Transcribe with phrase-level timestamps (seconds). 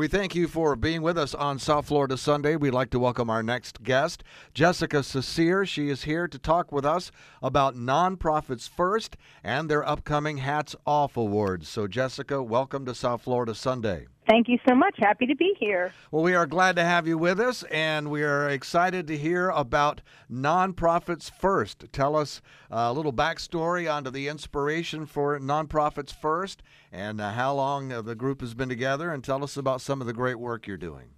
[0.00, 2.56] We thank you for being with us on South Florida Sunday.
[2.56, 5.66] We'd like to welcome our next guest, Jessica Cecere.
[5.66, 11.18] She is here to talk with us about Nonprofits First and their upcoming Hats Off
[11.18, 11.68] Awards.
[11.68, 14.06] So, Jessica, welcome to South Florida Sunday.
[14.30, 14.94] Thank you so much.
[14.98, 15.92] Happy to be here.
[16.12, 19.48] Well, we are glad to have you with us, and we are excited to hear
[19.50, 21.86] about Nonprofits First.
[21.90, 22.40] Tell us
[22.70, 26.62] a little backstory onto the inspiration for Nonprofits First
[26.92, 30.06] and uh, how long the group has been together, and tell us about some of
[30.06, 31.08] the great work you're doing.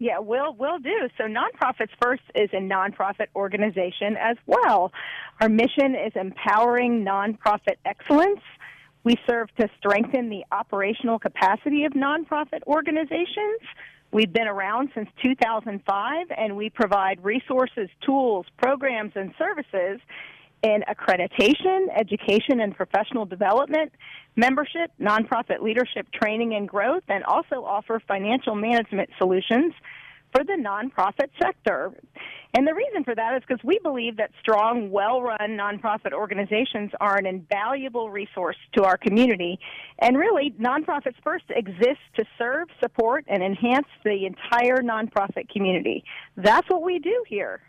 [0.00, 1.08] Yeah, we'll we'll do.
[1.18, 4.90] So Nonprofits First is a nonprofit organization as well.
[5.40, 8.40] Our mission is empowering nonprofit excellence
[9.04, 13.60] we serve to strengthen the operational capacity of nonprofit organizations.
[14.12, 20.00] We've been around since 2005 and we provide resources, tools, programs, and services
[20.62, 23.92] in accreditation, education and professional development,
[24.36, 29.72] membership, nonprofit leadership training and growth, and also offer financial management solutions
[30.32, 31.92] for the nonprofit sector.
[32.54, 36.90] And the reason for that is because we believe that strong, well run nonprofit organizations
[37.00, 39.58] are an invaluable resource to our community.
[40.00, 46.04] And really, Nonprofits First exists to serve, support, and enhance the entire nonprofit community.
[46.36, 47.60] That's what we do here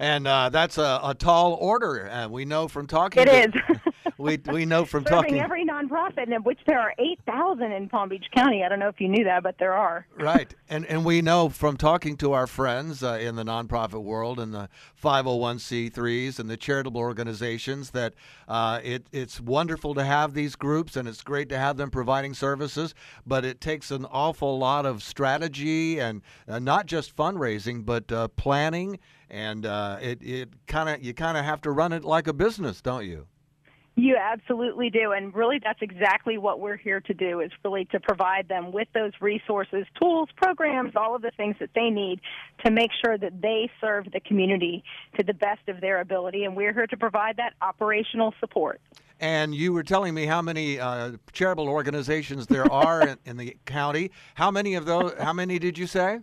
[0.00, 2.10] and uh, that's a, a, tall order.
[2.10, 3.22] Uh, we know from talking.
[3.22, 3.80] It to, is.
[4.20, 5.40] we we know from Serving talking.
[5.40, 8.62] every nonprofit, in which there are eight thousand in Palm Beach County.
[8.64, 10.06] I don't know if you knew that, but there are.
[10.16, 14.38] right, and and we know from talking to our friends uh, in the nonprofit world
[14.38, 14.68] and the
[15.02, 18.14] 501c3s and the charitable organizations that
[18.48, 22.34] uh, it it's wonderful to have these groups and it's great to have them providing
[22.34, 22.94] services,
[23.26, 28.28] but it takes an awful lot of strategy and uh, not just fundraising, but uh,
[28.28, 28.98] planning
[29.30, 32.32] and uh, it it kind of you kind of have to run it like a
[32.32, 33.26] business, don't you?
[33.96, 37.40] You absolutely do, and really, that's exactly what we're here to do.
[37.40, 41.70] Is really to provide them with those resources, tools, programs, all of the things that
[41.74, 42.20] they need
[42.64, 44.84] to make sure that they serve the community
[45.18, 48.80] to the best of their ability, and we're here to provide that operational support.
[49.18, 53.56] And you were telling me how many uh, charitable organizations there are in, in the
[53.66, 54.12] county.
[54.34, 55.12] How many of those?
[55.18, 56.20] How many did you say?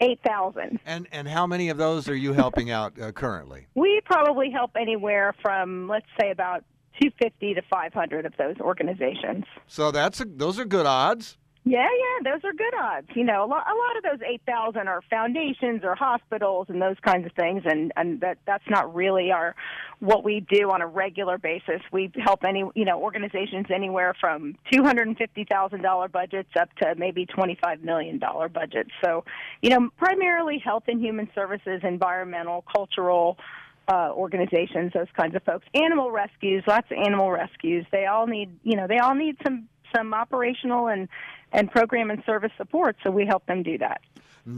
[0.00, 0.78] Eight thousand.
[0.86, 3.66] And and how many of those are you helping out uh, currently?
[3.74, 6.64] We probably help anywhere from let's say about
[7.00, 9.44] 250 to 500 of those organizations.
[9.66, 11.36] So that's a, those are good odds.
[11.64, 13.08] Yeah, yeah, those are good odds.
[13.14, 16.96] You know, a lot, a lot of those 8,000 are foundations or hospitals and those
[17.04, 19.54] kinds of things, and and that that's not really our
[19.98, 21.82] what we do on a regular basis.
[21.92, 28.18] We help any you know organizations anywhere from $250,000 budgets up to maybe 25 million
[28.18, 28.90] dollar budgets.
[29.04, 29.24] So,
[29.60, 33.36] you know, primarily health and human services, environmental, cultural.
[33.90, 35.64] Uh, organizations, those kinds of folks.
[35.72, 37.86] Animal rescues, lots of animal rescues.
[37.90, 41.08] They all need, you know, they all need some some operational and
[41.52, 42.96] and program and service support.
[43.02, 44.00] So we help them do that.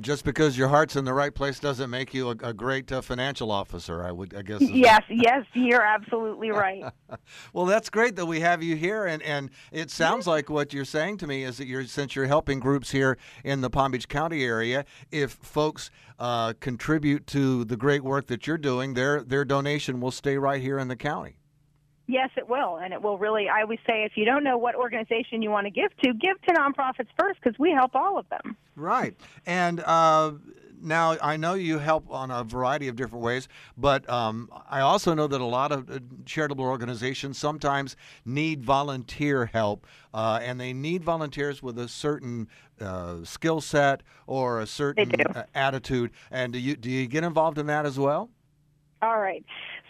[0.00, 3.00] Just because your heart's in the right place doesn't make you a, a great uh,
[3.00, 4.04] financial officer.
[4.04, 4.60] I would, I guess.
[4.60, 6.84] Yes, yes, you're absolutely right.
[7.52, 10.84] well, that's great that we have you here, and and it sounds like what you're
[10.84, 14.08] saying to me is that you're since you're helping groups here in the Palm Beach
[14.08, 15.90] County area, if folks
[16.20, 20.62] uh, contribute to the great work that you're doing, their their donation will stay right
[20.62, 21.39] here in the county.
[22.10, 23.48] Yes, it will, and it will really.
[23.48, 26.42] I always say, if you don't know what organization you want to give to, give
[26.42, 28.56] to nonprofits first because we help all of them.
[28.74, 29.14] Right,
[29.46, 30.32] and uh,
[30.82, 35.14] now I know you help on a variety of different ways, but um, I also
[35.14, 37.94] know that a lot of uh, charitable organizations sometimes
[38.24, 42.48] need volunteer help, uh, and they need volunteers with a certain
[42.80, 46.10] uh, skill set or a certain uh, attitude.
[46.32, 48.30] And do you do you get involved in that as well?
[49.02, 49.44] All right.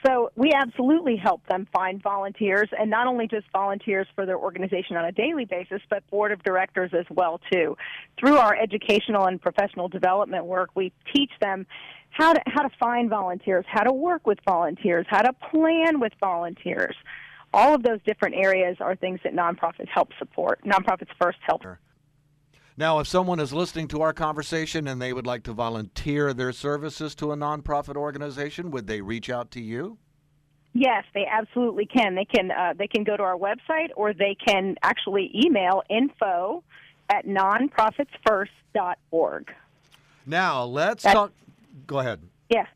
[0.07, 4.97] So we absolutely help them find volunteers, and not only just volunteers for their organization
[4.97, 7.77] on a daily basis, but board of directors as well too.
[8.19, 11.67] Through our educational and professional development work, we teach them
[12.11, 16.13] how to how to find volunteers, how to work with volunteers, how to plan with
[16.19, 16.97] volunteers.
[17.53, 20.65] All of those different areas are things that nonprofits help support.
[20.65, 21.63] Nonprofits first help.
[22.77, 26.53] Now, if someone is listening to our conversation and they would like to volunteer their
[26.53, 29.99] services to a nonprofit organization, would they reach out to you?
[30.73, 32.15] Yes, they absolutely can.
[32.15, 36.63] They can uh, they can go to our website or they can actually email info
[37.09, 39.53] at nonprofitsfirst.org.
[40.27, 41.33] Now let's That's, talk.
[41.89, 42.21] Go ahead.
[42.51, 42.67] Yeah,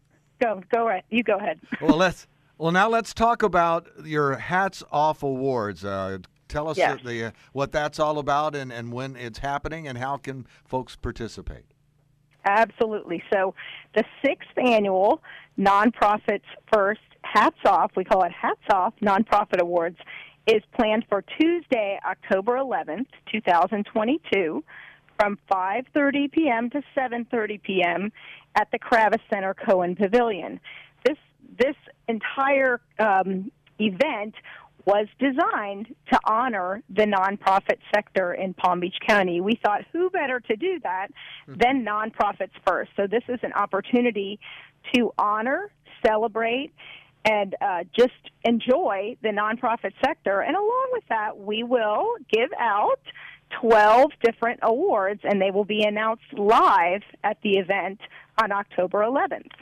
[0.43, 1.05] go go right.
[1.11, 1.61] You go ahead.
[1.81, 2.27] well, let's
[2.59, 5.85] well now let's talk about your hats off awards.
[5.85, 6.19] Uh,
[6.49, 7.01] Tell us yes.
[7.05, 10.97] the, uh, what that's all about and, and when it's happening and how can folks
[10.97, 11.65] participate.
[12.45, 13.23] Absolutely.
[13.33, 13.55] So,
[13.95, 15.23] the sixth annual
[15.59, 16.43] Nonprofits
[16.73, 19.97] First Hats Off, we call it Hats Off Nonprofit Awards,
[20.47, 24.63] is planned for Tuesday, October 11th, 2022,
[25.19, 26.71] from 5:30 p.m.
[26.71, 28.13] to 7:30 p.m.
[28.55, 30.61] at the Kravis Center Cohen Pavilion.
[31.05, 31.17] This
[31.59, 31.77] this
[32.09, 34.35] entire um, event
[34.87, 39.41] was designed to honor the nonprofit sector in Palm Beach County.
[39.41, 41.09] We thought, who better to do that
[41.49, 42.91] than nonprofits first?
[42.97, 44.39] So this is an opportunity
[44.95, 45.71] to honor,
[46.05, 46.73] celebrate,
[47.25, 48.13] and uh, just
[48.45, 50.41] enjoy the nonprofit sector.
[50.41, 53.01] And along with that, we will give out
[53.61, 58.01] 12 different awards, and they will be announced live at the event
[58.43, 59.53] on October 11th.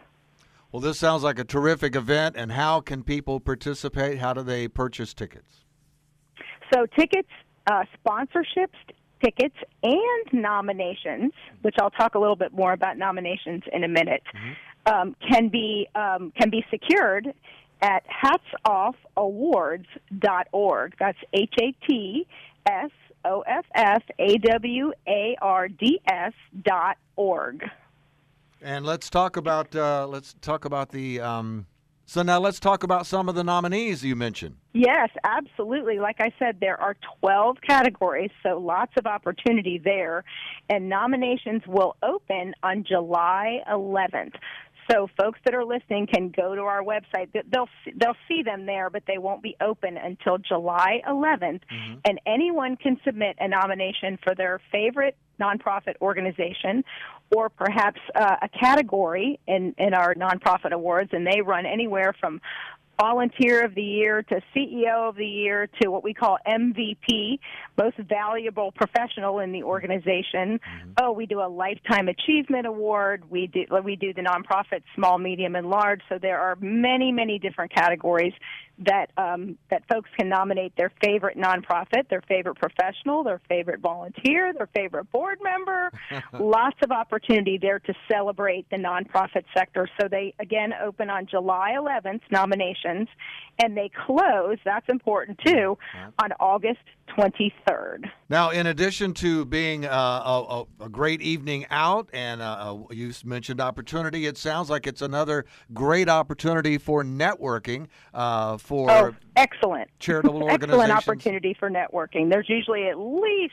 [0.72, 2.34] Well, this sounds like a terrific event.
[2.36, 4.18] And how can people participate?
[4.18, 5.66] How do they purchase tickets?
[6.72, 7.28] So, tickets,
[7.70, 8.68] uh, sponsorships,
[9.22, 14.22] tickets, and nominations, which I'll talk a little bit more about nominations in a minute,
[14.86, 17.34] um, can be um, can be secured
[17.82, 18.02] at
[18.66, 20.94] hatsoffawards.org.
[20.98, 22.26] That's H A T
[22.66, 22.90] S
[23.26, 26.32] O F F A W A R D S
[26.64, 27.62] dot org.
[28.62, 31.20] And let's talk about uh, let's talk about the.
[31.20, 31.66] Um,
[32.04, 34.56] so now let's talk about some of the nominees you mentioned.
[34.72, 35.98] Yes, absolutely.
[35.98, 40.24] Like I said, there are 12 categories, so lots of opportunity there.
[40.68, 44.34] And nominations will open on July 11th.
[44.90, 47.28] So folks that are listening can go to our website.
[47.32, 51.60] They'll they'll see them there, but they won't be open until July 11th.
[52.04, 56.84] And anyone can submit a nomination for their favorite nonprofit organization,
[57.34, 61.10] or perhaps uh, a category in in our nonprofit awards.
[61.12, 62.40] And they run anywhere from
[63.00, 67.38] volunteer of the year to CEO of the year to what we call MVP,
[67.76, 70.60] most valuable professional in the organization.
[71.00, 73.24] Oh, we do a lifetime achievement award.
[73.28, 76.00] We do we do the nonprofit small, medium, and large.
[76.08, 78.34] So there are many, many different categories
[78.78, 84.52] that um, that folks can nominate their favorite nonprofit, their favorite professional, their favorite volunteer,
[84.52, 85.92] their favorite board member.
[86.38, 89.88] Lots of opportunity there to celebrate the nonprofit sector.
[90.00, 93.08] So they again open on July 11th nominations,
[93.62, 94.58] and they close.
[94.64, 95.78] That's important too
[96.22, 96.80] on August
[97.16, 98.10] 23rd.
[98.28, 102.44] Now, in addition to being uh, a, a, great evening out, and uh,
[102.90, 105.44] uh, you mentioned opportunity, it sounds like it's another
[105.74, 109.90] great opportunity for networking uh, for Oh, excellent.
[109.98, 111.08] charitable excellent organizations.
[111.08, 112.30] opportunity for networking.
[112.30, 113.52] There's usually at least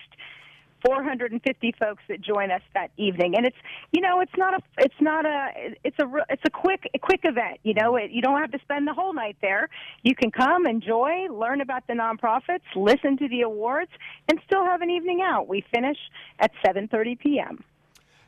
[0.86, 3.58] 450 folks that join us that evening, and it's
[3.92, 5.50] you know it's not a it's not a
[5.84, 7.60] it's a it's a quick a quick event.
[7.64, 9.68] You know, it, you don't have to spend the whole night there.
[10.04, 13.92] You can come, enjoy, learn about the nonprofits, listen to the awards,
[14.30, 15.50] and still have an evening out.
[15.50, 15.98] We finish
[16.40, 17.62] at 7:30 p.m.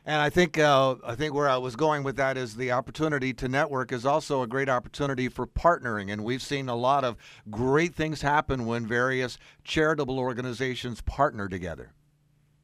[0.04, 3.32] And I think uh, I think where I was going with that is the opportunity
[3.34, 7.16] to network is also a great opportunity for partnering, and we've seen a lot of
[7.50, 11.92] great things happen when various charitable organizations partner together.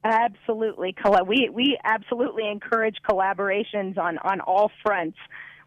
[0.02, 0.96] Absolutely,
[1.26, 5.19] we we absolutely encourage collaborations on on all fronts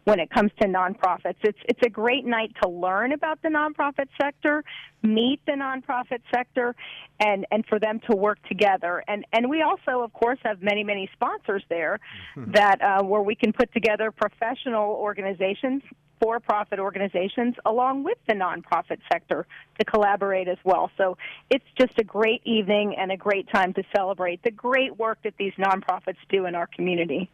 [0.04, 1.36] when it comes to nonprofits.
[1.42, 4.64] It's it's a great night to learn about the nonprofit sector,
[5.02, 6.74] meet the nonprofit sector,
[7.20, 9.04] and and for them to work together.
[9.06, 12.00] And and we also, of course, have many many sponsors there
[12.36, 15.82] that uh, where we can put together professional organizations.
[16.20, 19.44] For profit organizations, along with the nonprofit sector,
[19.80, 20.88] to collaborate as well.
[20.96, 21.18] So
[21.50, 25.34] it's just a great evening and a great time to celebrate the great work that
[25.36, 27.28] these nonprofits do in our community.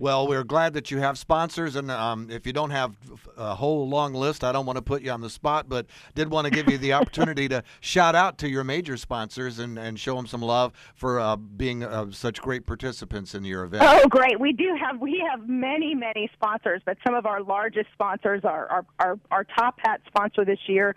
[0.00, 2.94] Well, we're glad that you have sponsors, and um, if you don't have
[3.36, 6.30] a whole long list, I don't want to put you on the spot, but did
[6.30, 9.98] want to give you the opportunity to shout out to your major sponsors and, and
[9.98, 13.82] show them some love for uh, being uh, such great participants in your event.
[13.84, 14.38] Oh, great!
[14.38, 18.68] We do have we have many many sponsors, but some of our largest sponsors are
[18.68, 20.94] our our, our top hat sponsor this year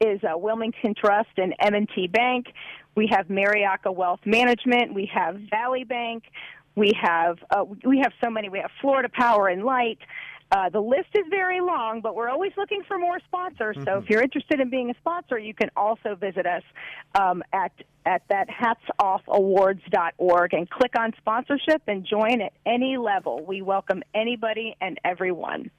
[0.00, 2.46] is uh, Wilmington Trust and M&T Bank.
[2.96, 4.94] We have Mariaca Wealth Management.
[4.94, 6.24] We have Valley Bank.
[6.76, 8.48] We have uh, we have so many.
[8.48, 9.98] We have Florida Power and Light.
[10.50, 13.76] Uh, the list is very long, but we're always looking for more sponsors.
[13.84, 16.62] So if you're interested in being a sponsor, you can also visit us
[17.14, 17.72] um, at
[18.06, 23.44] at that hatsoffawards.org and click on sponsorship and join at any level.
[23.44, 25.70] We welcome anybody and everyone.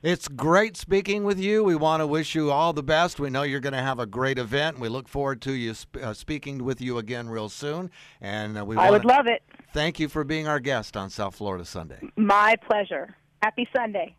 [0.02, 1.64] It's great speaking with you.
[1.64, 3.18] We want to wish you all the best.
[3.18, 4.78] We know you're going to have a great event.
[4.78, 7.90] We look forward to you sp- uh, speaking with you again real soon.
[8.20, 9.42] And uh, we I would love it.
[9.72, 12.00] Thank you for being our guest on South Florida Sunday.
[12.16, 13.16] My pleasure.
[13.42, 14.16] Happy Sunday.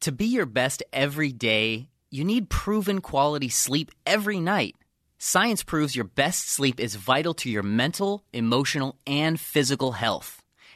[0.00, 4.76] To be your best every day, you need proven quality sleep every night.
[5.18, 10.42] Science proves your best sleep is vital to your mental, emotional, and physical health.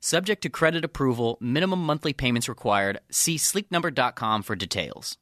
[0.00, 3.00] Subject to credit approval, minimum monthly payments required.
[3.10, 5.18] See sleepnumber.com for details.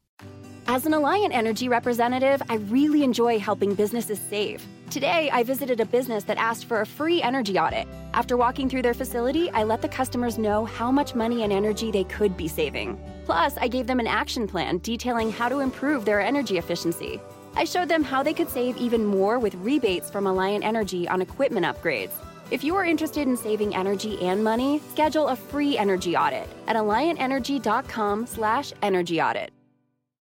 [0.67, 4.63] As an Alliant Energy representative, I really enjoy helping businesses save.
[4.91, 7.87] Today, I visited a business that asked for a free energy audit.
[8.13, 11.89] After walking through their facility, I let the customers know how much money and energy
[11.89, 13.01] they could be saving.
[13.25, 17.19] Plus, I gave them an action plan detailing how to improve their energy efficiency.
[17.55, 21.21] I showed them how they could save even more with rebates from Alliant Energy on
[21.21, 22.11] equipment upgrades.
[22.49, 26.75] If you are interested in saving energy and money, schedule a free energy audit at
[26.75, 28.73] alliantenergy.com slash.